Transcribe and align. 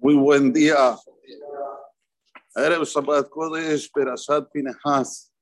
Muy 0.00 0.14
buen 0.14 0.52
día. 0.52 0.96
Erev 2.54 2.84
Shabbat 2.84 3.28
Kodesh, 3.28 3.90
Perashat 3.90 4.48
Pinehas. 4.52 5.32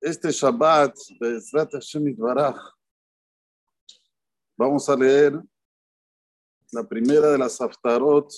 Este 0.00 0.32
Shabbat, 0.32 0.96
Bezrat 1.20 1.72
Hashem 1.72 2.08
Itbaraj, 2.08 2.56
vamos 4.58 4.88
a 4.88 4.96
leer 4.96 5.40
la 6.72 6.82
primera 6.82 7.28
de 7.30 7.38
las 7.38 7.60
Haftarot, 7.60 8.28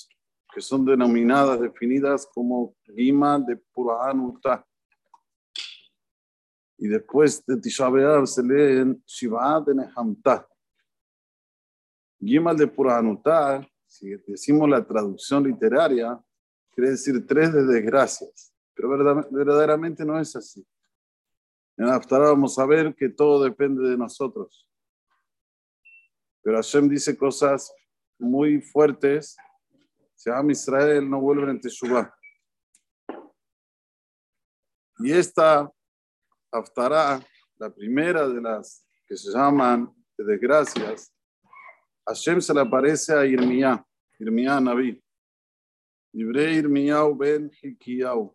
que 0.52 0.60
son 0.60 0.84
denominadas, 0.84 1.58
definidas 1.58 2.28
como 2.34 2.76
Gima 2.84 3.38
de 3.38 3.56
Pura'an 3.56 4.20
Utah. 4.20 4.62
Y 6.76 6.86
después 6.86 7.42
de 7.46 7.56
Tisha 7.56 7.90
se 8.26 8.42
leen 8.42 9.02
Shiva 9.06 9.58
de 9.66 9.74
Nehamtah. 9.74 10.46
Gimal 12.24 12.56
de 12.56 12.68
Puranuta, 12.68 13.66
si 13.84 14.10
decimos 14.28 14.68
la 14.68 14.86
traducción 14.86 15.42
literaria, 15.42 16.18
quiere 16.70 16.90
decir 16.90 17.26
tres 17.26 17.52
de 17.52 17.64
desgracias, 17.64 18.54
pero 18.74 18.90
verdaderamente 19.30 20.04
no 20.04 20.18
es 20.18 20.36
así. 20.36 20.64
En 21.76 21.88
Haftarah 21.88 22.28
vamos 22.28 22.56
a 22.60 22.66
ver 22.66 22.94
que 22.94 23.08
todo 23.08 23.42
depende 23.42 23.88
de 23.88 23.96
nosotros. 23.96 24.68
Pero 26.42 26.56
Hashem 26.56 26.88
dice 26.88 27.16
cosas 27.16 27.74
muy 28.18 28.60
fuertes. 28.60 29.36
Si 30.14 30.30
a 30.30 30.40
Israel 30.48 31.10
no 31.10 31.20
vuelve 31.20 31.50
en 31.50 31.60
Teshuvah. 31.60 32.14
Y 34.98 35.12
esta 35.12 35.68
Haftarah, 36.52 37.20
la 37.56 37.70
primera 37.70 38.28
de 38.28 38.40
las 38.40 38.86
que 39.08 39.16
se 39.16 39.32
llaman 39.32 39.92
de 40.16 40.24
desgracias, 40.24 41.12
Hashem 42.06 42.40
se 42.40 42.52
le 42.52 42.60
aparece 42.60 43.14
a 43.14 43.24
Irmía, 43.24 43.84
Irmía 44.18 44.60
Naví. 44.60 45.00
Libre 46.12 46.52
Irmiyahu 46.54 47.16
ben 47.16 47.50
Hikiyahu. 47.62 48.34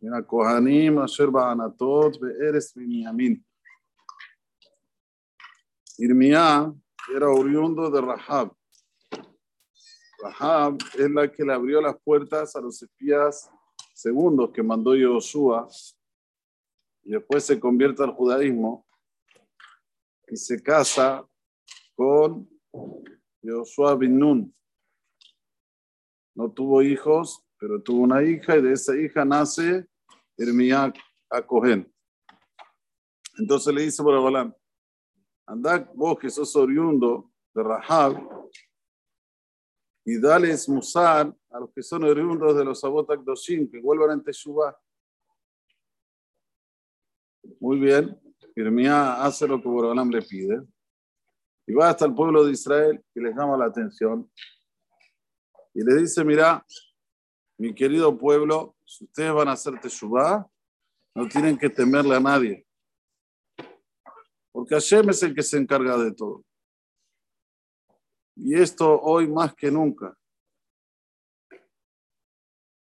Mira, 0.00 0.22
Kohanim, 0.22 0.98
Asher 0.98 1.30
Ba'anatot, 1.30 2.18
Be'eres 2.18 2.72
Binyamin. 2.74 3.44
Irmía 5.98 6.72
era 7.14 7.28
oriundo 7.28 7.90
de 7.90 8.00
Rahab. 8.00 8.52
Rahab 10.22 10.78
es 10.98 11.10
la 11.10 11.30
que 11.30 11.44
le 11.44 11.52
abrió 11.52 11.80
las 11.80 11.96
puertas 12.02 12.56
a 12.56 12.60
los 12.60 12.82
espías 12.82 13.50
segundos 13.92 14.50
que 14.52 14.62
mandó 14.62 14.94
Yoshua 14.96 15.68
y 17.04 17.10
después 17.10 17.44
se 17.44 17.60
convierte 17.60 18.02
al 18.02 18.12
judaísmo 18.12 18.86
y 20.28 20.36
se 20.36 20.62
casa 20.62 21.26
con 21.94 22.48
Joshua 23.42 23.96
bin 23.96 24.18
Nun. 24.18 24.54
No 26.34 26.50
tuvo 26.50 26.82
hijos, 26.82 27.44
pero 27.58 27.82
tuvo 27.82 28.02
una 28.02 28.22
hija 28.22 28.56
y 28.56 28.62
de 28.62 28.72
esa 28.72 28.96
hija 28.96 29.24
nace 29.24 29.86
Hermía 30.36 30.92
a 31.30 31.46
Cohen. 31.46 31.92
Entonces 33.38 33.74
le 33.74 33.82
dice 33.82 34.02
Balaam, 34.02 34.54
anda 35.46 35.90
vos 35.94 36.18
que 36.18 36.30
sos 36.30 36.54
oriundo 36.56 37.30
de 37.54 37.62
Rahab 37.62 38.16
y 40.04 40.20
dale 40.20 40.54
musar 40.68 41.34
a 41.50 41.60
los 41.60 41.72
que 41.72 41.82
son 41.82 42.04
oriundos 42.04 42.56
de 42.56 42.64
los 42.64 42.82
Abotak 42.82 43.20
Doshim, 43.20 43.70
que 43.70 43.80
vuelvan 43.80 44.18
en 44.18 44.24
Teshuvah. 44.24 44.76
Muy 47.60 47.78
bien, 47.78 48.18
Hermía 48.56 49.22
hace 49.22 49.46
lo 49.46 49.60
que 49.60 49.68
Balaam 49.68 50.10
le 50.10 50.22
pide 50.22 50.62
y 51.72 51.74
va 51.74 51.88
hasta 51.88 52.04
el 52.04 52.14
pueblo 52.14 52.44
de 52.44 52.52
Israel 52.52 53.02
y 53.14 53.20
les 53.20 53.34
llama 53.34 53.56
la 53.56 53.64
atención 53.64 54.30
y 55.72 55.82
le 55.82 56.02
dice, 56.02 56.22
mira, 56.22 56.62
mi 57.56 57.74
querido 57.74 58.18
pueblo, 58.18 58.76
si 58.84 59.04
ustedes 59.04 59.32
van 59.32 59.48
a 59.48 59.52
hacer 59.52 59.80
Teshuvah, 59.80 60.46
no 61.14 61.28
tienen 61.28 61.56
que 61.56 61.70
temerle 61.70 62.14
a 62.14 62.20
nadie. 62.20 62.66
Porque 64.52 64.74
Hashem 64.74 65.08
es 65.08 65.22
el 65.22 65.34
que 65.34 65.42
se 65.42 65.56
encarga 65.56 65.96
de 65.96 66.12
todo. 66.12 66.44
Y 68.36 68.54
esto 68.54 69.00
hoy 69.00 69.26
más 69.26 69.54
que 69.54 69.70
nunca. 69.70 70.14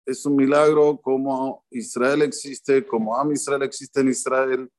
Es 0.06 0.24
un 0.24 0.36
milagro 0.36 1.00
como 1.00 1.66
Israel 1.70 2.22
existe, 2.22 2.86
como 2.86 3.16
Am 3.16 3.32
Israel 3.32 3.64
existe 3.64 4.02
en 4.02 4.08
Israel. 4.10 4.70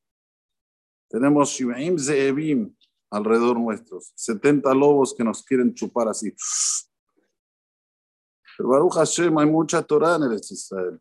Tenemos 1.10 1.50
Shivaim 1.50 2.00
Ze'evim, 2.00 2.74
alrededor 3.10 3.60
nuestros, 3.60 4.12
70 4.16 4.74
lobos 4.74 5.14
que 5.14 5.24
nos 5.24 5.44
quieren 5.44 5.74
chupar 5.74 6.08
así. 6.08 6.34
Pero 8.58 8.70
Baruch 8.70 8.94
Hashem, 8.94 9.38
hay 9.38 9.46
mucha 9.48 9.82
Torah 9.82 10.16
en 10.16 10.24
el 10.24 10.34
Israel. 10.34 11.00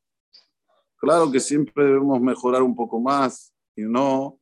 Claro 0.96 1.30
que 1.30 1.40
siempre 1.40 1.84
debemos 1.84 2.20
mejorar 2.20 2.62
un 2.62 2.74
poco 2.74 3.00
más 3.00 3.52
y 3.76 3.82
no 3.82 4.40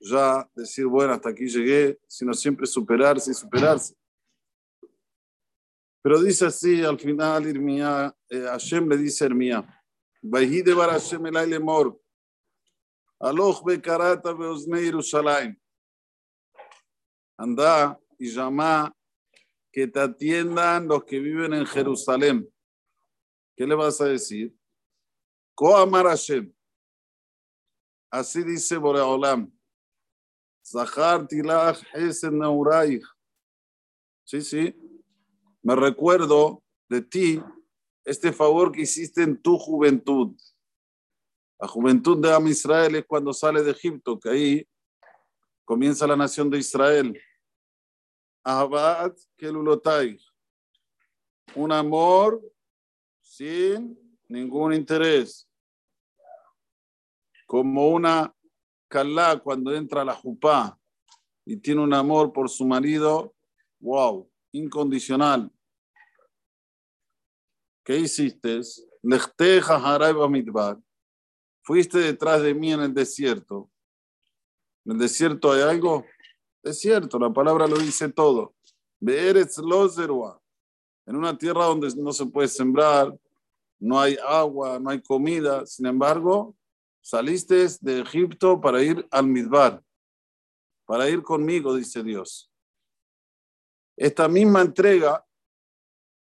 ya 0.00 0.48
decir, 0.54 0.86
bueno, 0.86 1.12
hasta 1.12 1.30
aquí 1.30 1.46
llegué, 1.46 1.98
sino 2.06 2.34
siempre 2.34 2.66
superarse 2.66 3.30
y 3.30 3.34
superarse. 3.34 3.94
Pero 6.02 6.22
dice 6.22 6.46
así 6.46 6.84
al 6.84 6.98
final, 6.98 7.46
Irmía, 7.46 8.14
eh, 8.28 8.42
Hashem 8.42 8.88
le 8.88 8.96
dice 8.96 9.24
a 9.24 9.26
Irmía, 9.28 9.82
de 10.22 10.74
bar 10.74 10.90
Hashem 10.90 11.26
el 11.26 11.36
Ailemor, 11.36 12.00
Aloch 13.18 13.64
bekarata 13.64 14.32
beosne 14.32 14.82
Yerushalayim 14.82 15.56
anda 17.36 17.98
y 18.18 18.30
llama 18.30 18.94
que 19.72 19.86
te 19.86 20.00
atiendan 20.00 20.88
los 20.88 21.04
que 21.04 21.18
viven 21.18 21.52
en 21.52 21.66
Jerusalén. 21.66 22.48
¿Qué 23.56 23.66
le 23.66 23.74
vas 23.74 24.00
a 24.00 24.06
decir? 24.06 24.54
Koamar 25.54 26.06
Hashem. 26.06 26.52
Así 28.10 28.42
dice 28.42 28.76
Boreolam. 28.76 29.52
Zahar 30.64 31.26
tilach 31.26 31.82
esen 31.94 32.38
neuraich. 32.38 33.04
Sí, 34.24 34.40
sí. 34.42 34.74
Me 35.62 35.74
recuerdo 35.76 36.62
de 36.88 37.02
ti 37.02 37.42
este 38.04 38.32
favor 38.32 38.72
que 38.72 38.82
hiciste 38.82 39.22
en 39.22 39.40
tu 39.40 39.58
juventud. 39.58 40.36
La 41.58 41.68
juventud 41.68 42.20
de 42.20 42.32
Am 42.32 42.46
Israel 42.46 42.96
es 42.96 43.04
cuando 43.06 43.32
sale 43.32 43.62
de 43.62 43.70
Egipto, 43.70 44.18
que 44.18 44.28
ahí 44.28 44.68
comienza 45.66 46.06
la 46.06 46.16
nación 46.16 46.48
de 46.48 46.58
Israel. 46.58 47.20
Abad 48.44 49.12
Kelulotai. 49.36 50.18
Un 51.56 51.72
amor 51.72 52.40
sin 53.20 53.98
ningún 54.28 54.72
interés. 54.72 55.48
Como 57.46 57.88
una 57.88 58.32
kalá 58.88 59.38
cuando 59.38 59.74
entra 59.74 60.02
a 60.02 60.04
la 60.04 60.14
jupá 60.14 60.78
y 61.44 61.56
tiene 61.56 61.82
un 61.82 61.92
amor 61.92 62.32
por 62.32 62.48
su 62.48 62.64
marido, 62.64 63.34
wow, 63.80 64.30
incondicional. 64.52 65.50
¿Qué 67.84 67.98
hiciste? 67.98 68.60
Fuiste 71.62 71.98
detrás 71.98 72.42
de 72.42 72.54
mí 72.54 72.72
en 72.72 72.80
el 72.80 72.94
desierto. 72.94 73.68
¿En 74.86 74.92
el 74.92 74.98
desierto 74.98 75.52
hay 75.52 75.62
algo? 75.62 76.06
Es 76.62 76.78
cierto, 76.78 77.18
la 77.18 77.32
palabra 77.32 77.66
lo 77.66 77.76
dice 77.76 78.08
todo. 78.08 78.54
En 79.00 79.36
una 81.16 81.36
tierra 81.36 81.64
donde 81.64 81.88
no 81.96 82.12
se 82.12 82.26
puede 82.26 82.46
sembrar, 82.46 83.12
no 83.80 84.00
hay 84.00 84.16
agua, 84.24 84.78
no 84.78 84.90
hay 84.90 85.02
comida. 85.02 85.66
Sin 85.66 85.86
embargo, 85.86 86.56
saliste 87.00 87.66
de 87.80 88.00
Egipto 88.00 88.60
para 88.60 88.80
ir 88.80 89.04
al 89.10 89.26
Midbar, 89.26 89.82
para 90.84 91.10
ir 91.10 91.24
conmigo, 91.24 91.74
dice 91.74 92.04
Dios. 92.04 92.52
Esta 93.96 94.28
misma 94.28 94.62
entrega, 94.62 95.26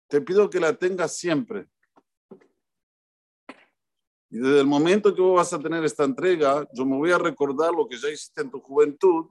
te 0.07 0.22
pido 0.22 0.50
que 0.50 0.60
la 0.60 0.74
tengas 0.74 1.16
siempre. 1.16 1.68
Y 4.36 4.38
desde 4.38 4.60
el 4.60 4.68
momento 4.68 5.16
que 5.16 5.22
vos 5.22 5.38
vas 5.38 5.54
a 5.54 5.60
tener 5.60 5.82
esta 5.86 6.04
entrega, 6.04 6.68
yo 6.74 6.86
me 6.86 6.98
voy 6.98 7.10
a 7.10 7.18
recordar 7.18 7.72
lo 7.72 7.88
que 7.88 7.98
ya 7.98 8.10
hiciste 8.10 8.42
en 8.42 8.52
tu 8.52 8.60
juventud 8.60 9.28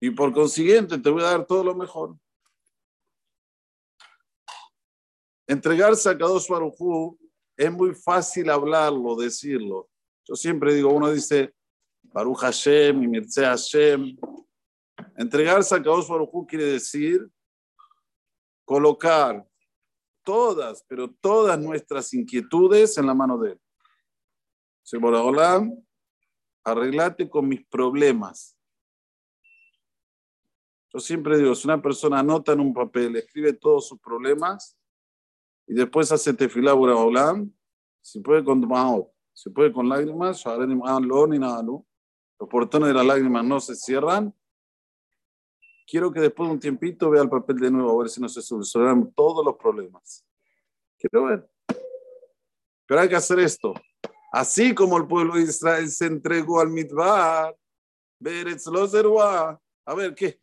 y 0.00 0.10
por 0.10 0.32
consiguiente 0.32 0.98
te 0.98 1.08
voy 1.08 1.22
a 1.22 1.26
dar 1.30 1.46
todo 1.46 1.62
lo 1.62 1.76
mejor. 1.76 2.16
Entregarse 5.46 6.10
a 6.10 6.18
Kadosh 6.18 6.48
Baruj 6.48 7.16
es 7.56 7.70
muy 7.70 7.94
fácil 7.94 8.50
hablarlo, 8.50 9.14
decirlo. 9.14 9.88
Yo 10.24 10.34
siempre 10.34 10.74
digo, 10.74 10.92
uno 10.92 11.08
dice 11.08 11.54
Baruch 12.02 12.38
Hashem 12.38 13.04
y 13.04 13.06
Mirce 13.06 13.44
Hashem. 13.44 14.16
Entregarse 15.16 15.76
a 15.76 15.78
Kadosh 15.80 16.08
Baruj 16.08 16.44
quiere 16.48 16.64
decir 16.64 17.24
colocar 18.64 19.48
todas, 20.22 20.84
pero 20.88 21.10
todas 21.20 21.58
nuestras 21.58 22.12
inquietudes 22.14 22.96
en 22.98 23.06
la 23.06 23.14
mano 23.14 23.38
de 23.38 23.52
Él. 23.52 23.60
Señor 24.82 25.72
arreglate 26.64 27.28
con 27.28 27.48
mis 27.48 27.64
problemas 27.66 28.56
Yo 30.92 30.98
siempre 30.98 31.38
digo, 31.38 31.54
si 31.54 31.66
una 31.66 31.80
persona 31.80 32.18
anota 32.18 32.52
en 32.52 32.60
un 32.60 32.74
papel, 32.74 33.16
escribe 33.16 33.52
todos 33.52 33.88
sus 33.88 34.00
problemas 34.00 34.76
y 35.66 35.74
después 35.74 36.10
hace 36.10 36.34
tefilá 36.34 36.74
Olam, 36.74 37.52
si 38.00 38.20
puede 38.20 38.42
con 38.42 38.66
si 39.32 39.50
puede 39.50 39.72
con 39.72 39.88
lágrimas, 39.88 40.44
los 40.44 42.48
portones 42.48 42.88
de 42.88 42.94
las 42.94 43.06
lágrimas 43.06 43.44
no 43.44 43.60
se 43.60 43.76
cierran. 43.76 44.34
Quiero 45.90 46.12
que 46.12 46.20
después 46.20 46.48
de 46.48 46.52
un 46.52 46.60
tiempito 46.60 47.10
vea 47.10 47.22
el 47.22 47.28
papel 47.28 47.58
de 47.58 47.68
nuevo, 47.68 47.90
a 47.90 48.04
ver 48.04 48.08
si 48.08 48.20
no 48.20 48.28
se 48.28 48.40
solucionan 48.40 49.12
todos 49.12 49.44
los 49.44 49.56
problemas. 49.56 50.24
Quiero 50.96 51.24
ver. 51.24 51.50
Pero 52.86 53.00
hay 53.00 53.08
que 53.08 53.16
hacer 53.16 53.40
esto. 53.40 53.74
Así 54.30 54.72
como 54.72 54.96
el 54.98 55.08
pueblo 55.08 55.34
de 55.34 55.42
Israel 55.42 55.90
se 55.90 56.06
entregó 56.06 56.60
al 56.60 56.68
Midbar, 56.68 57.56
a 59.84 59.94
ver, 59.96 60.14
¿qué? 60.14 60.38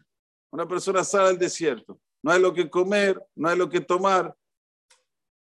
Una 0.52 0.68
persona 0.68 1.06
sale 1.06 1.30
al 1.30 1.38
desierto, 1.38 1.98
no 2.22 2.32
hay 2.32 2.42
lo 2.42 2.54
que 2.54 2.70
comer, 2.70 3.18
no 3.34 3.48
hay 3.48 3.58
lo 3.58 3.70
que 3.70 3.80
tomar. 3.80 4.36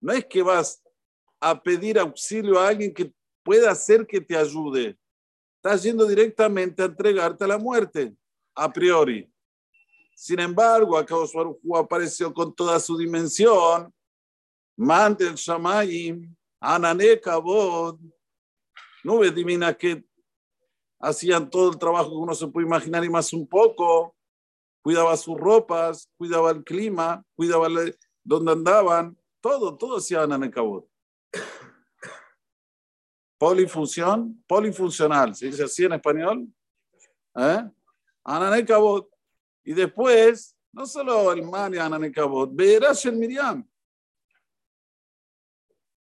No 0.02 0.12
es 0.12 0.26
que 0.26 0.42
vas 0.42 0.84
a 1.40 1.64
pedir 1.64 1.98
auxilio 1.98 2.60
a 2.60 2.68
alguien 2.68 2.94
que 2.94 3.14
pueda 3.42 3.72
hacer 3.72 4.06
que 4.06 4.20
te 4.20 4.36
ayude. 4.36 4.98
Estás 5.56 5.84
yendo 5.84 6.06
directamente 6.06 6.82
a 6.82 6.88
entregarte 6.88 7.46
a 7.46 7.48
la 7.48 7.58
muerte, 7.58 8.14
a 8.54 8.70
priori. 8.70 9.33
Sin 10.16 10.40
embargo, 10.40 10.98
acá 10.98 11.16
Oswarujú 11.16 11.76
apareció 11.76 12.34
con 12.34 12.54
toda 12.54 12.80
su 12.80 12.98
dimensión. 12.98 13.94
Mante 14.76 15.26
el 15.28 15.36
Shamayim, 15.36 16.36
Anané 16.60 17.20
Kabod, 17.20 18.00
nubes 19.04 19.36
divinas 19.36 19.76
que 19.78 20.04
hacían 21.00 21.50
todo 21.50 21.72
el 21.72 21.78
trabajo 21.78 22.10
que 22.10 22.16
uno 22.16 22.34
se 22.34 22.48
puede 22.48 22.66
imaginar 22.66 23.04
y 23.04 23.10
más 23.10 23.34
un 23.34 23.48
poco. 23.48 24.16
Cuidaba 24.82 25.16
sus 25.18 25.38
ropas, 25.38 26.10
cuidaba 26.18 26.52
el 26.52 26.64
clima, 26.64 27.24
cuidaba 27.36 27.68
dónde 28.24 28.52
andaban, 28.52 29.18
todo, 29.42 29.78
todo 29.78 29.98
hacía 29.98 30.24
Anané 30.24 30.50
Kabod. 30.50 30.86
Polifunción, 33.38 34.44
polifuncional, 34.48 35.36
¿se 35.36 35.48
dice 35.48 35.64
así 35.66 35.84
en 35.84 35.94
español? 35.94 36.48
¿Eh? 37.36 37.64
Ananekabot. 38.24 39.13
Y 39.64 39.74
después, 39.74 40.56
no 40.72 40.86
solo 40.86 41.32
el 41.32 41.44
man 41.44 41.74
y 41.74 41.78
Ananekabot, 41.78 42.50
verás 42.54 43.06
el 43.06 43.16
Miriam. 43.16 43.68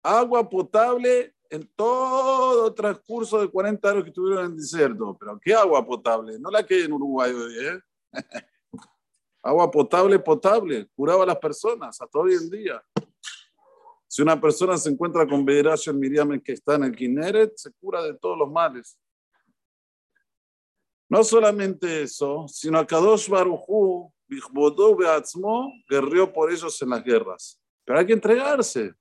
Agua 0.03 0.47
potable 0.47 1.35
en 1.49 1.67
todo 1.75 2.73
transcurso 2.73 3.39
de 3.39 3.49
40 3.49 3.89
años 3.89 4.03
que 4.03 4.09
estuvieron 4.09 4.45
en 4.45 4.51
el 4.51 4.57
desierto. 4.57 5.17
Pero 5.19 5.39
¿qué 5.39 5.53
agua 5.53 5.85
potable? 5.85 6.39
No 6.39 6.49
la 6.49 6.65
que 6.65 6.75
hay 6.75 6.81
en 6.83 6.93
Uruguay 6.93 7.31
hoy, 7.31 7.53
¿eh? 7.65 7.79
agua 9.41 9.69
potable, 9.71 10.19
potable. 10.19 10.87
Curaba 10.95 11.23
a 11.23 11.27
las 11.27 11.37
personas 11.37 11.99
hasta 12.01 12.19
hoy 12.19 12.33
en 12.33 12.49
día. 12.49 12.83
Si 14.07 14.21
una 14.21 14.39
persona 14.39 14.77
se 14.77 14.89
encuentra 14.89 15.27
con 15.27 15.45
Bederash 15.45 15.89
Miriam 15.91 16.39
que 16.39 16.53
está 16.53 16.75
en 16.75 16.85
el 16.85 16.95
Kineret, 16.95 17.53
se 17.55 17.71
cura 17.73 18.01
de 18.01 18.13
todos 18.13 18.37
los 18.37 18.49
males. 18.49 18.97
No 21.09 21.23
solamente 21.23 22.03
eso, 22.03 22.45
sino 22.47 22.79
a 22.79 22.85
Kadosh 22.85 23.29
Baruchu, 23.29 24.11
Beatzmo, 24.97 25.71
guerrió 25.89 26.31
por 26.31 26.51
ellos 26.51 26.81
en 26.81 26.89
las 26.89 27.03
guerras. 27.03 27.59
Pero 27.85 27.99
hay 27.99 28.05
que 28.05 28.13
entregarse. 28.13 28.93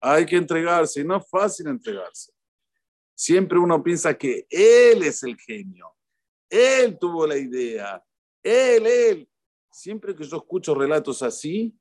Hay 0.00 0.24
que 0.24 0.36
entregarse 0.36 1.00
y 1.00 1.04
no 1.04 1.18
es 1.18 1.28
fácil 1.28 1.66
entregarse. 1.66 2.32
Siempre 3.14 3.58
uno 3.58 3.82
piensa 3.82 4.16
que 4.16 4.46
él 4.48 5.02
es 5.02 5.22
el 5.22 5.36
genio. 5.36 5.94
Él 6.48 6.98
tuvo 6.98 7.26
la 7.26 7.36
idea. 7.36 8.02
Él, 8.42 8.86
él. 8.86 9.28
Siempre 9.70 10.16
que 10.16 10.24
yo 10.24 10.38
escucho 10.38 10.74
relatos 10.74 11.22
así, 11.22 11.78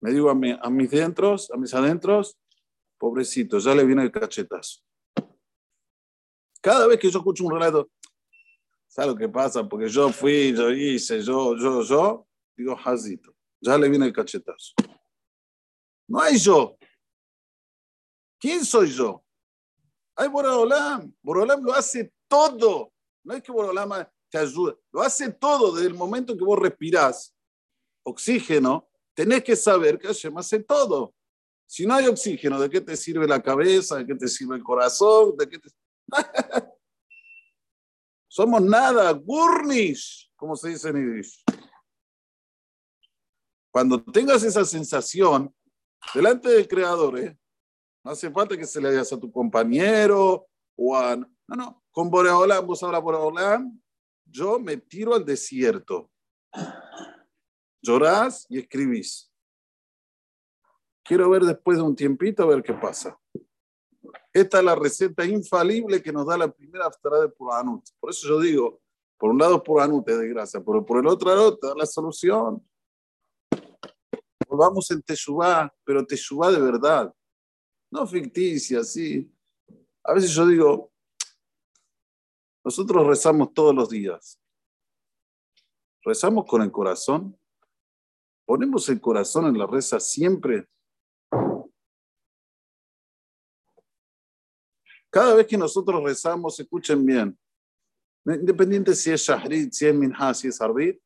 me 0.00 0.10
digo 0.10 0.30
a, 0.30 0.38
a 0.62 0.70
mis 0.70 0.90
dentros, 0.90 1.50
a 1.50 1.58
mis 1.58 1.74
adentros, 1.74 2.38
pobrecito, 2.98 3.58
ya 3.58 3.74
le 3.74 3.84
viene 3.84 4.02
el 4.02 4.10
cachetazo. 4.10 4.80
Cada 6.60 6.86
vez 6.86 6.98
que 6.98 7.10
yo 7.10 7.18
escucho 7.18 7.44
un 7.44 7.52
relato, 7.52 7.90
¿sabes 8.86 9.12
lo 9.12 9.16
que 9.16 9.28
pasa? 9.28 9.66
Porque 9.68 9.88
yo 9.88 10.10
fui, 10.10 10.54
yo 10.54 10.70
hice, 10.70 11.22
yo, 11.22 11.56
yo, 11.56 11.82
yo, 11.82 12.26
digo, 12.56 12.76
jazito, 12.76 13.34
ya 13.60 13.78
le 13.78 13.88
viene 13.88 14.06
el 14.06 14.12
cachetazo. 14.12 14.74
No 16.08 16.20
hay 16.20 16.38
yo. 16.38 16.76
¿Quién 18.38 18.64
soy 18.64 18.90
yo? 18.90 19.24
Hay 20.16 20.28
Borolam. 20.28 21.14
Borolam 21.22 21.62
lo 21.62 21.72
hace 21.72 22.12
todo. 22.28 22.92
No 23.22 23.34
es 23.34 23.42
que 23.42 23.52
Borolam 23.52 24.06
te 24.30 24.38
ayude, 24.38 24.76
lo 24.92 25.02
hace 25.02 25.30
todo 25.32 25.72
desde 25.72 25.88
el 25.88 25.94
momento 25.94 26.36
que 26.36 26.44
vos 26.44 26.58
respirás 26.58 27.34
oxígeno 28.02 28.88
tenés 29.14 29.42
que 29.44 29.56
saber 29.56 29.98
que 29.98 30.06
Hashem 30.06 30.36
hace 30.38 30.60
todo. 30.60 31.14
Si 31.66 31.86
no 31.86 31.94
hay 31.94 32.06
oxígeno, 32.06 32.58
¿de 32.60 32.70
qué 32.70 32.80
te 32.80 32.96
sirve 32.96 33.28
la 33.28 33.42
cabeza? 33.42 33.96
¿De 33.96 34.06
qué 34.06 34.14
te 34.14 34.26
sirve 34.28 34.56
el 34.56 34.62
corazón? 34.62 35.36
¿De 35.36 35.48
qué 35.48 35.58
te... 35.58 35.68
Somos 38.28 38.62
nada, 38.62 39.10
gurnish, 39.12 40.30
como 40.36 40.56
se 40.56 40.70
dice 40.70 40.88
en 40.90 40.96
Yiddish. 40.96 41.44
Cuando 43.72 44.02
tengas 44.02 44.42
esa 44.42 44.64
sensación 44.64 45.54
delante 46.14 46.48
del 46.48 46.66
Creador, 46.66 47.18
¿eh? 47.18 47.38
no 48.04 48.12
hace 48.12 48.30
falta 48.30 48.56
que 48.56 48.66
se 48.66 48.80
le 48.80 48.90
digas 48.90 49.12
a 49.12 49.18
tu 49.18 49.30
compañero 49.30 50.46
o 50.76 50.96
a... 50.96 51.16
No, 51.16 51.56
no, 51.56 51.82
con 51.90 52.10
Boreolam, 52.10 52.66
vos 52.66 52.82
hablas 52.82 53.02
Boreolam, 53.02 53.80
yo 54.24 54.58
me 54.60 54.76
tiro 54.76 55.14
al 55.14 55.24
desierto 55.24 56.10
llorás 57.82 58.46
y 58.48 58.58
escribís. 58.58 59.32
Quiero 61.04 61.30
ver 61.30 61.42
después 61.42 61.78
de 61.78 61.82
un 61.82 61.96
tiempito 61.96 62.42
a 62.42 62.46
ver 62.46 62.62
qué 62.62 62.74
pasa. 62.74 63.18
Esta 64.32 64.58
es 64.58 64.64
la 64.64 64.74
receta 64.74 65.24
infalible 65.24 66.02
que 66.02 66.12
nos 66.12 66.26
da 66.26 66.38
la 66.38 66.50
primera 66.50 66.86
aftará 66.86 67.20
de 67.20 67.28
Puranut. 67.28 67.84
Por 67.98 68.10
eso 68.10 68.28
yo 68.28 68.40
digo, 68.40 68.80
por 69.18 69.30
un 69.30 69.38
lado 69.38 69.62
Puranut 69.62 70.08
es 70.08 70.18
desgracia, 70.18 70.62
pero 70.64 70.84
por 70.84 70.98
el 70.98 71.06
otro 71.06 71.28
lado 71.28 71.58
te 71.58 71.66
da 71.66 71.74
la 71.74 71.86
solución. 71.86 72.66
Volvamos 74.48 74.90
en 74.90 75.02
Teshuvá, 75.02 75.72
pero 75.84 76.04
Teshuvá 76.04 76.50
de 76.50 76.60
verdad, 76.60 77.14
no 77.90 78.06
ficticia, 78.06 78.82
sí. 78.82 79.32
A 80.04 80.14
veces 80.14 80.30
yo 80.30 80.46
digo, 80.46 80.92
nosotros 82.64 83.06
rezamos 83.06 83.52
todos 83.52 83.74
los 83.74 83.88
días. 83.88 84.40
Rezamos 86.02 86.46
con 86.46 86.62
el 86.62 86.72
corazón 86.72 87.36
ponemos 88.50 88.88
el 88.88 89.00
corazón 89.00 89.46
en 89.46 89.56
la 89.56 89.64
reza 89.64 90.00
siempre. 90.00 90.66
Cada 95.10 95.34
vez 95.34 95.46
que 95.46 95.58
nosotros 95.58 96.02
rezamos, 96.02 96.58
escuchen 96.60 97.04
bien, 97.04 97.36
independiente 98.24 98.94
si 98.94 99.10
es 99.10 99.22
Shahrid, 99.22 99.70
si 99.72 99.86
es 99.86 99.94
Minha, 99.94 100.32
si 100.34 100.48
es 100.48 100.60
Arbit, 100.60 101.00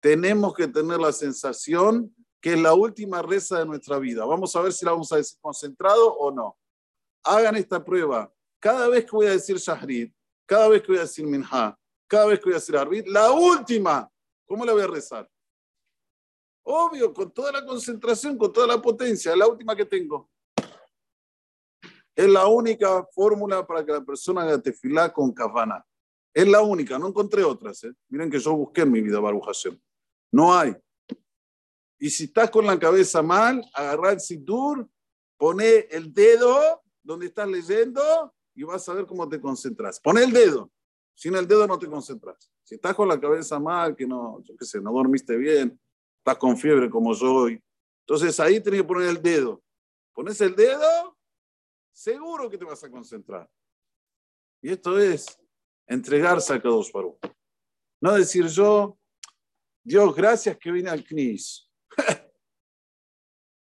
tenemos 0.00 0.54
que 0.54 0.66
tener 0.66 0.98
la 0.98 1.12
sensación 1.12 2.14
que 2.40 2.54
es 2.54 2.58
la 2.58 2.72
última 2.72 3.20
reza 3.20 3.58
de 3.58 3.66
nuestra 3.66 3.98
vida. 3.98 4.24
Vamos 4.24 4.56
a 4.56 4.62
ver 4.62 4.72
si 4.72 4.84
la 4.84 4.92
vamos 4.92 5.12
a 5.12 5.16
decir 5.16 5.38
concentrado 5.42 6.14
o 6.14 6.30
no. 6.30 6.56
Hagan 7.22 7.56
esta 7.56 7.84
prueba. 7.84 8.32
Cada 8.58 8.88
vez 8.88 9.04
que 9.04 9.10
voy 9.10 9.26
a 9.26 9.32
decir 9.32 9.56
Shahrid, 9.58 10.10
cada 10.46 10.68
vez 10.68 10.80
que 10.80 10.88
voy 10.88 10.98
a 10.98 11.02
decir 11.02 11.26
Minha, 11.26 11.78
cada 12.08 12.26
vez 12.26 12.38
que 12.38 12.46
voy 12.46 12.54
a 12.54 12.56
decir 12.56 12.76
Arbit, 12.76 13.06
la 13.08 13.30
última, 13.30 14.10
¿cómo 14.46 14.64
la 14.64 14.72
voy 14.72 14.82
a 14.82 14.86
rezar? 14.86 15.30
Obvio, 16.62 17.12
con 17.12 17.30
toda 17.30 17.52
la 17.52 17.64
concentración, 17.64 18.38
con 18.38 18.52
toda 18.52 18.66
la 18.66 18.80
potencia, 18.80 19.36
la 19.36 19.46
última 19.46 19.76
que 19.76 19.84
tengo. 19.84 20.30
Es 22.14 22.28
la 22.28 22.46
única 22.46 23.04
fórmula 23.12 23.66
para 23.66 23.84
que 23.84 23.92
la 23.92 24.04
persona 24.04 24.42
haga 24.42 24.60
tefilá 24.60 25.12
con 25.12 25.32
kafana. 25.32 25.84
Es 26.32 26.46
la 26.46 26.62
única, 26.62 26.98
no 26.98 27.08
encontré 27.08 27.42
otras. 27.42 27.84
¿eh? 27.84 27.92
Miren 28.08 28.30
que 28.30 28.38
yo 28.38 28.54
busqué 28.54 28.82
en 28.82 28.92
mi 28.92 29.00
vida 29.00 29.18
Baruch 29.20 29.44
Hashem. 29.44 29.78
No 30.32 30.54
hay. 30.54 30.76
Y 31.98 32.08
si 32.08 32.24
estás 32.24 32.50
con 32.50 32.66
la 32.66 32.78
cabeza 32.78 33.22
mal, 33.22 33.62
agarra 33.74 34.12
el 34.12 34.20
sidur, 34.20 34.88
pone 35.36 35.86
el 35.90 36.12
dedo 36.14 36.82
donde 37.02 37.26
estás 37.26 37.48
leyendo 37.48 38.02
y 38.54 38.62
vas 38.62 38.88
a 38.88 38.94
ver 38.94 39.06
cómo 39.06 39.28
te 39.28 39.40
concentras. 39.40 40.00
Pone 40.00 40.24
el 40.24 40.32
dedo. 40.32 40.70
Sin 41.14 41.34
el 41.36 41.46
dedo 41.46 41.66
no 41.66 41.78
te 41.78 41.86
concentras. 41.86 42.50
Si 42.62 42.76
estás 42.76 42.94
con 42.94 43.08
la 43.08 43.20
cabeza 43.20 43.58
mal, 43.58 43.94
que 43.94 44.06
no, 44.06 44.40
yo 44.42 44.56
qué 44.56 44.64
sé, 44.64 44.80
no 44.80 44.92
dormiste 44.92 45.36
bien, 45.36 45.78
estás 46.18 46.38
con 46.38 46.56
fiebre 46.56 46.88
como 46.88 47.12
yo 47.12 47.34
hoy. 47.34 47.62
Entonces 48.06 48.40
ahí 48.40 48.60
tienes 48.60 48.82
que 48.82 48.86
poner 48.86 49.08
el 49.08 49.20
dedo. 49.20 49.62
Pones 50.14 50.40
el 50.40 50.54
dedo, 50.54 50.80
seguro 52.00 52.48
que 52.48 52.56
te 52.56 52.64
vas 52.64 52.82
a 52.82 52.90
concentrar. 52.90 53.48
Y 54.62 54.70
esto 54.70 54.98
es 54.98 55.38
entregarse 55.86 56.54
a 56.54 56.60
Kadosh 56.60 56.90
Baruch. 56.90 57.18
No 58.00 58.14
decir 58.14 58.46
yo, 58.46 58.98
Dios, 59.84 60.14
gracias 60.14 60.56
que 60.56 60.72
vine 60.72 60.88
al 60.88 61.04
CNIS. 61.04 61.70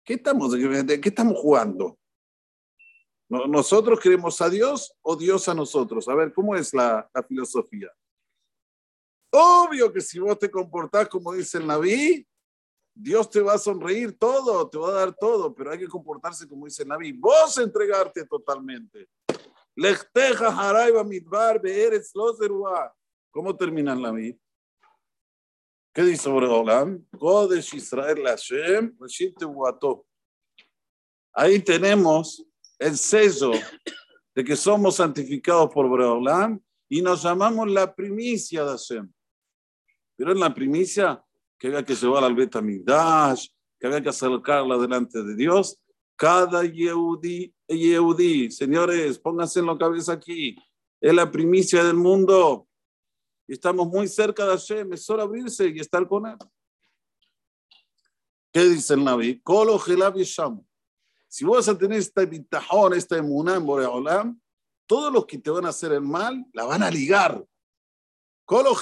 ¿Qué 0.05 0.13
estamos, 0.13 0.53
¿De 0.53 1.01
qué 1.01 1.09
estamos 1.09 1.37
jugando? 1.37 1.99
¿Nosotros 3.29 3.99
queremos 3.99 4.41
a 4.41 4.49
Dios 4.49 4.97
o 5.01 5.15
Dios 5.17 5.47
a 5.49 5.53
nosotros? 5.53 6.07
A 6.07 6.15
ver, 6.15 6.33
¿cómo 6.33 6.55
es 6.55 6.73
la, 6.73 7.09
la 7.13 7.23
filosofía? 7.23 7.91
Obvio 9.31 9.91
que 9.91 10.01
si 10.01 10.17
vos 10.17 10.39
te 10.39 10.49
comportás 10.49 11.09
como 11.09 11.33
dice 11.33 11.57
el 11.57 11.67
Naví, 11.67 12.25
Dios 13.01 13.29
te 13.29 13.39
va 13.39 13.53
a 13.53 13.57
sonreír 13.57 14.17
todo, 14.17 14.69
te 14.69 14.77
va 14.77 14.89
a 14.89 14.93
dar 15.05 15.15
todo, 15.15 15.55
pero 15.55 15.71
hay 15.71 15.79
que 15.79 15.87
comportarse 15.87 16.45
como 16.49 16.65
dice 16.65 16.83
el 16.83 16.89
Naví. 16.89 17.13
Vos 17.13 17.57
entregarte 17.57 18.25
totalmente. 18.25 19.07
¿Cómo 23.31 23.55
termina 23.55 23.93
el 23.93 24.01
Naví? 24.01 24.37
¿Qué 25.93 26.01
dice 26.03 26.29
Boreolam? 26.29 27.05
Israel 27.73 28.23
Hashem, 28.25 28.97
Ahí 31.31 31.59
tenemos 31.61 32.45
el 32.77 32.97
sello 32.97 33.51
de 34.35 34.43
que 34.43 34.57
somos 34.57 34.97
santificados 34.97 35.69
por 35.73 35.87
Boreolam 35.87 36.61
y 36.89 37.01
nos 37.01 37.23
llamamos 37.23 37.71
la 37.71 37.95
primicia 37.95 38.65
de 38.65 38.71
Hashem. 38.71 39.09
Pero 40.17 40.33
en 40.33 40.39
la 40.41 40.53
primicia 40.53 41.23
que 41.59 41.67
había 41.67 41.83
que 41.83 41.93
llevar 41.93 42.23
al 42.23 42.33
Betamigdash, 42.33 43.49
que 43.77 43.87
había 43.87 44.01
que 44.01 44.09
acercarla 44.09 44.77
delante 44.77 45.21
de 45.21 45.35
Dios, 45.35 45.77
cada 46.15 46.63
Yehudi, 46.63 47.53
Yehudi, 47.67 48.51
señores, 48.51 49.19
pónganse 49.19 49.59
en 49.59 49.67
la 49.67 49.77
cabeza 49.77 50.13
aquí, 50.13 50.55
es 50.99 51.13
la 51.13 51.29
primicia 51.29 51.83
del 51.83 51.95
mundo. 51.95 52.67
Estamos 53.47 53.87
muy 53.87 54.07
cerca 54.07 54.45
de 54.45 54.51
Hashem, 54.51 54.93
es 54.93 55.03
solo 55.03 55.23
abrirse 55.23 55.67
y 55.67 55.79
estar 55.79 56.07
con 56.07 56.27
él. 56.27 56.37
¿Qué 58.51 58.63
dice 58.65 58.95
el 58.95 59.03
Naví? 59.03 59.39
Kolo 59.41 59.79
Si 61.27 61.45
vos 61.45 61.57
vas 61.57 61.69
a 61.69 61.77
tener 61.77 61.99
esta 61.99 62.25
bitajón, 62.25 62.93
esta 62.93 63.17
emuná 63.17 63.55
en 63.55 63.65
Boreolam, 63.65 64.41
todos 64.87 65.13
los 65.13 65.25
que 65.25 65.37
te 65.37 65.51
van 65.51 65.65
a 65.65 65.69
hacer 65.69 65.93
el 65.93 66.01
mal, 66.01 66.45
la 66.53 66.65
van 66.65 66.83
a 66.83 66.89
ligar. 66.89 67.45
Kolo 68.45 68.75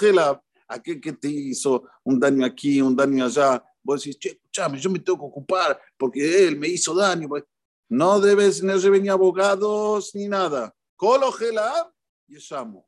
aquel 0.68 1.00
que 1.00 1.14
te 1.14 1.30
hizo 1.30 1.84
un 2.04 2.20
daño 2.20 2.46
aquí, 2.46 2.82
un 2.82 2.96
daño 2.96 3.26
allá, 3.26 3.64
vos 3.84 4.04
decís, 4.04 4.18
che, 4.20 4.30
escúchame, 4.30 4.80
yo 4.80 4.90
me 4.90 5.00
tengo 5.00 5.20
que 5.20 5.26
ocupar 5.26 5.80
porque 5.98 6.48
él 6.48 6.58
me 6.58 6.68
hizo 6.68 6.94
daño. 6.94 7.28
Pues". 7.30 7.44
No 7.90 8.20
debes 8.20 8.62
ni 8.62 9.00
ni 9.00 9.10
abogados 9.10 10.14
ni 10.14 10.28
nada. 10.28 10.76
Cológela 10.96 11.92
y 12.28 12.36
llamo. 12.38 12.88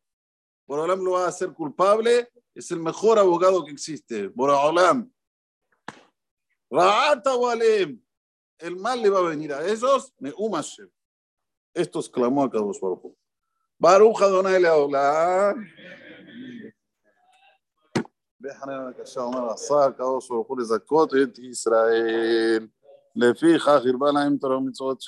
Borolam 0.68 1.04
lo 1.04 1.12
va 1.12 1.26
a 1.26 1.30
hacer 1.30 1.54
culpable, 1.54 2.30
es 2.54 2.70
el 2.72 2.80
mejor 2.80 3.18
abogado 3.18 3.64
que 3.64 3.72
existe. 3.72 4.28
Borolam. 4.28 5.12
Ra'ata 6.70 7.36
walem. 7.36 8.00
El 8.60 8.76
mal 8.76 9.02
le 9.02 9.10
va 9.10 9.20
a 9.20 9.30
venir 9.30 9.54
a 9.54 9.66
ellos, 9.66 10.14
me 10.20 10.34
umashem. 10.38 10.90
Esto 11.74 12.00
exclamó 12.00 12.44
a 12.44 12.52
Kadosh 12.52 12.80
Baruch. 12.80 13.16
Baruch 13.80 14.22
Adonai 14.22 14.62
Leolam. 14.62 15.66
בחנן 18.41 18.89
הקשה 18.91 19.21
אומר 19.21 19.51
עשה 19.51 19.85
הקדוש 19.85 20.29
ברוך 20.29 20.49
הוא 20.49 20.59
לזכות 20.59 21.13
את 21.23 21.39
ישראל 21.39 22.67
לפיכך 23.17 23.69
הרבה 23.69 24.13
להם 24.13 24.37
תורה 24.37 24.59
ומצוות 24.59 25.01